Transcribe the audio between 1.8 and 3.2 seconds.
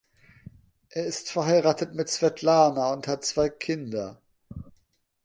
mit Svetlana und